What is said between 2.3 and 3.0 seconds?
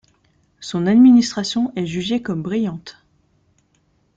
brillante.